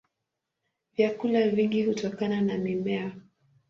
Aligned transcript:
Vyakula 0.97 1.49
vingi 1.49 1.83
hutokana 1.85 2.41
na 2.41 2.57
mimea. 2.57 3.11